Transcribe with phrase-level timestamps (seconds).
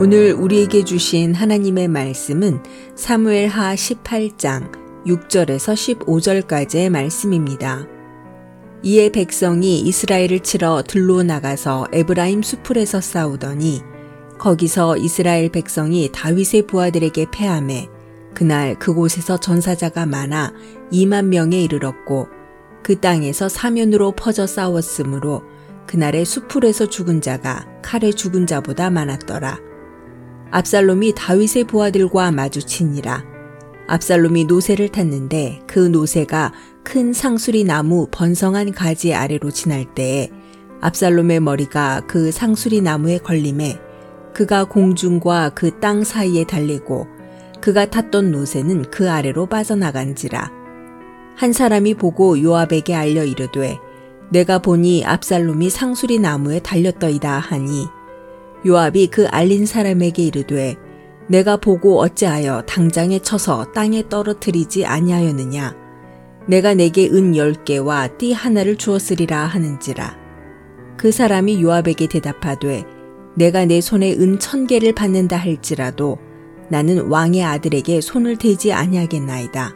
[0.00, 2.62] 오늘 우리에게 주신 하나님의 말씀은
[2.94, 4.70] 사무엘 하 18장
[5.04, 7.84] 6절에서 15절까지의 말씀입니다.
[8.84, 13.82] 이에 백성이 이스라엘을 치러 들로 나가서 에브라임 수풀에서 싸우더니
[14.38, 17.88] 거기서 이스라엘 백성이 다윗의 부하들에게 패함해
[18.34, 20.52] 그날 그곳에서 전사자가 많아
[20.92, 22.28] 2만 명에 이르렀고
[22.84, 25.42] 그 땅에서 사면으로 퍼져 싸웠으므로
[25.88, 29.67] 그날의 수풀에서 죽은 자가 칼에 죽은 자보다 많았더라.
[30.50, 33.24] 압살롬이 다윗의 부하들과 마주치니라.
[33.86, 36.52] 압살롬이 노새를 탔는데 그 노새가
[36.82, 40.30] 큰 상수리 나무 번성한 가지 아래로 지날 때에
[40.80, 43.78] 압살롬의 머리가 그 상수리 나무에 걸림에
[44.32, 47.06] 그가 공중과 그 땅 사이에 달리고
[47.60, 50.50] 그가 탔던 노새는 그 아래로 빠져나간지라.
[51.36, 53.78] 한 사람이 보고 요압에게 알려 이르되
[54.30, 57.86] 내가 보니 압살롬이 상수리 나무에 달렸더이다 하니
[58.66, 60.76] 요압이 그 알린 사람에게 이르되
[61.28, 65.76] 내가 보고 어찌하여 당장에 쳐서 땅에 떨어뜨리지 아니하였느냐?
[66.46, 70.16] 내가 내게 은 열 개와 띠 하나를 주었으리라 하는지라?
[70.96, 72.84] 그 사람이 요압에게 대답하되
[73.36, 76.18] 내가 내 손에 은 천 개를 받는다 할지라도
[76.70, 79.74] 나는 왕의 아들에게 손을 대지 아니하겠나이다.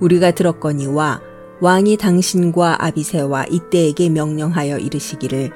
[0.00, 1.20] 우리가 들었거니와
[1.60, 5.50] 왕이 당신과 아비세와 이때에게 명령하여 이르시기를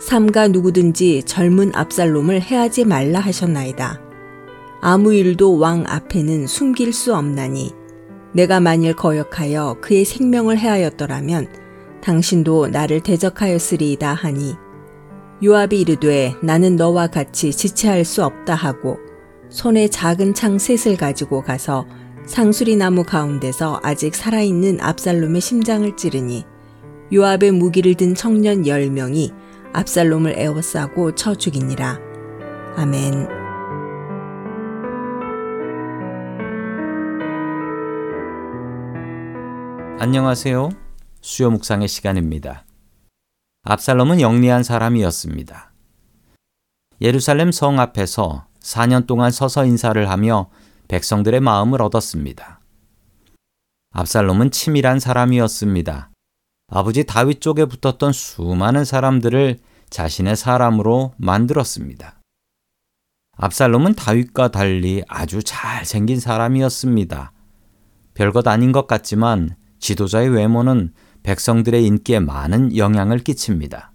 [0.00, 4.00] 삼가 누구든지 젊은 압살롬을 해하지 말라 하셨나이다.
[4.80, 7.72] 아무 일도 왕 앞에는 숨길 수 없나니
[8.32, 11.48] 내가 만일 거역하여 그의 생명을 해하였더라면
[12.00, 14.54] 당신도 나를 대적하였으리이다 하니
[15.44, 18.98] 요압이 이르되 나는 너와 같이 지체할 수 없다 하고
[19.50, 21.86] 손에 작은 창 셋을 가지고 가서
[22.24, 26.46] 상수리 나무 가운데서 아직 살아있는 압살롬의 심장을 찌르니
[27.12, 31.96] 요압의 무기를 든 청년 10명이 압살롬을 에워싸고 쳐 죽이니라.
[32.76, 33.28] 아멘.
[40.00, 40.70] 안녕하세요.
[41.20, 42.64] 수요 묵상의 시간입니다.
[43.62, 45.72] 압살롬은 영리한 사람이었습니다.
[47.00, 50.50] 예루살렘 성 앞에서 4년 동안 서서 인사를 하며
[50.88, 52.60] 백성들의 마음을 얻었습니다.
[53.92, 56.09] 압살롬은 치밀한 사람이었습니다.
[56.72, 59.58] 아버지 다윗 쪽에 붙었던 수많은 사람들을
[59.90, 62.20] 자신의 사람으로 만들었습니다.
[63.36, 67.32] 압살롬은 다윗과 달리 아주 잘생긴 사람이었습니다.
[68.14, 70.92] 별것 아닌 것 같지만 지도자의 외모는
[71.24, 73.92] 백성들의 인기에 많은 영향을 끼칩니다.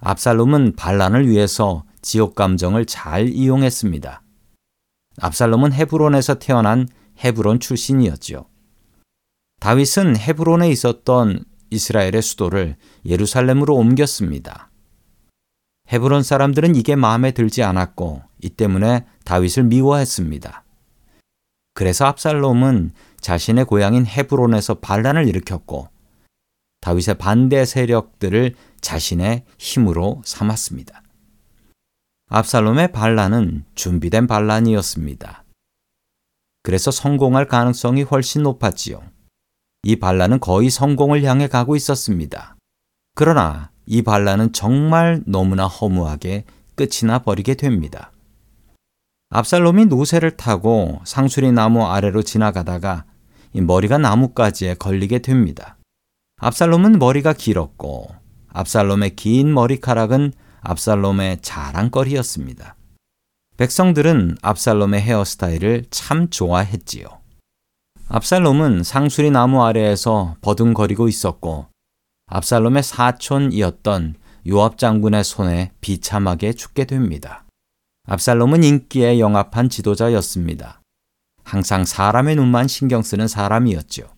[0.00, 4.22] 압살롬은 반란을 위해서 지옥 감정을 잘 이용했습니다.
[5.20, 6.88] 압살롬은 헤브론에서 태어난
[7.22, 8.46] 헤브론 출신이었지요.
[9.60, 14.70] 다윗은 헤브론에 있었던 이스라엘의 수도를 예루살렘으로 옮겼습니다.
[15.92, 20.64] 헤브론 사람들은 이게 마음에 들지 않았고 이 때문에 다윗을 미워했습니다.
[21.74, 25.88] 그래서 압살롬은 자신의 고향인 헤브론에서 반란을 일으켰고
[26.80, 31.02] 다윗의 반대 세력들을 자신의 힘으로 삼았습니다.
[32.28, 35.44] 압살롬의 반란은 준비된 반란이었습니다.
[36.62, 39.02] 그래서 성공할 가능성이 훨씬 높았지요.
[39.82, 42.56] 이 반란은 거의 성공을 향해 가고 있었습니다.
[43.14, 48.12] 그러나 이 반란은 정말 너무나 허무하게 끝이 나 버리게 됩니다.
[49.30, 53.04] 압살롬이 노새를 타고 상수리 나무 아래로 지나가다가
[53.54, 55.76] 머리가 나뭇가지에 걸리게 됩니다.
[56.40, 58.08] 압살롬은 머리가 길었고
[58.48, 60.32] 압살롬의 긴 머리카락은
[60.62, 62.76] 압살롬의 자랑거리였습니다.
[63.56, 67.19] 백성들은 압살롬의 헤어스타일을 참 좋아했지요.
[68.12, 71.68] 압살롬은 상수리 나무 아래에서 버둥거리고 있었고
[72.26, 74.16] 압살롬의 사촌이었던
[74.48, 77.44] 요압 장군의 손에 비참하게 죽게 됩니다.
[78.08, 80.82] 압살롬은 인기에 영합한 지도자였습니다.
[81.44, 84.08] 항상 사람의 눈만 신경 쓰는 사람이었죠.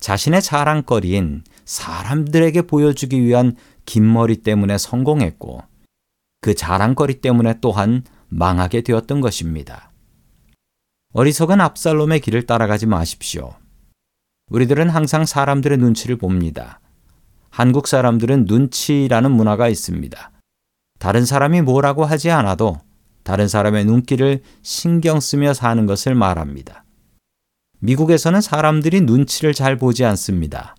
[0.00, 3.54] 자신의 자랑거리인 사람들에게 보여주기 위한
[3.86, 5.62] 긴 머리 때문에 성공했고
[6.40, 9.89] 그 자랑거리 때문에 또한 망하게 되었던 것입니다.
[11.12, 13.54] 어리석은 압살롬의 길을 따라가지 마십시오.
[14.48, 16.78] 우리들은 항상 사람들의 눈치를 봅니다.
[17.50, 20.30] 한국 사람들은 눈치라는 문화가 있습니다.
[21.00, 22.80] 다른 사람이 뭐라고 하지 않아도
[23.24, 26.84] 다른 사람의 눈길을 신경 쓰며 사는 것을 말합니다.
[27.80, 30.76] 미국에서는 사람들이 눈치를 잘 보지 않습니다.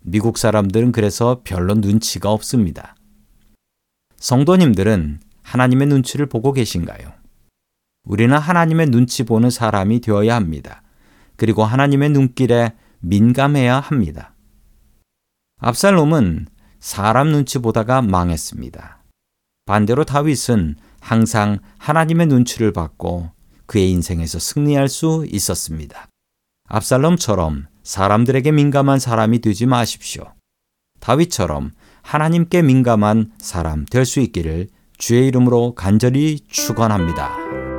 [0.00, 2.94] 미국 사람들은 그래서 별로 눈치가 없습니다.
[4.16, 7.23] 성도님들은 하나님의 눈치를 보고 계신가요?
[8.04, 10.82] 우리는 하나님의 눈치 보는 사람이 되어야 합니다.
[11.36, 14.34] 그리고 하나님의 눈길에 민감해야 합니다.
[15.60, 16.46] 압살롬은
[16.80, 19.02] 사람 눈치 보다가 망했습니다.
[19.66, 23.30] 반대로 다윗은 항상 하나님의 눈치를 받고
[23.66, 26.08] 그의 인생에서 승리할 수 있었습니다.
[26.68, 30.32] 압살롬처럼 사람들에게 민감한 사람이 되지 마십시오.
[31.00, 31.72] 다윗처럼
[32.02, 34.68] 하나님께 민감한 사람 될 수 있기를
[34.98, 37.73] 주의 이름으로 간절히 축원합니다.